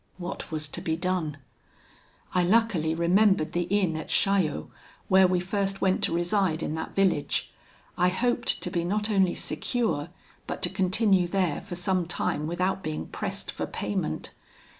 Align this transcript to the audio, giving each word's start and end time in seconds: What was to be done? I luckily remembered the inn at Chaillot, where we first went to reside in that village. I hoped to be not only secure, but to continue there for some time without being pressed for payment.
What 0.17 0.51
was 0.51 0.67
to 0.69 0.81
be 0.81 0.95
done? 0.95 1.37
I 2.33 2.43
luckily 2.43 2.95
remembered 2.95 3.51
the 3.53 3.67
inn 3.69 3.95
at 3.95 4.07
Chaillot, 4.09 4.65
where 5.09 5.27
we 5.27 5.39
first 5.39 5.79
went 5.79 6.01
to 6.05 6.11
reside 6.11 6.63
in 6.63 6.73
that 6.73 6.95
village. 6.95 7.51
I 7.99 8.09
hoped 8.09 8.63
to 8.63 8.71
be 8.71 8.83
not 8.83 9.11
only 9.11 9.35
secure, 9.35 10.09
but 10.47 10.63
to 10.63 10.69
continue 10.69 11.27
there 11.27 11.61
for 11.61 11.75
some 11.75 12.07
time 12.07 12.47
without 12.47 12.81
being 12.81 13.09
pressed 13.09 13.51
for 13.51 13.67
payment. 13.67 14.33